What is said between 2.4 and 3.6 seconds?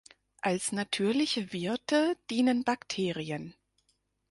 Bakterien.